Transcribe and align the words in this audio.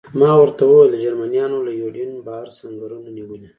ما 0.19 0.31
ورته 0.41 0.63
وویل: 0.67 0.93
جرمنیانو 1.03 1.57
له 1.67 1.71
یوډین 1.81 2.11
بهر 2.25 2.47
سنګرونه 2.59 3.09
نیولي. 3.17 3.49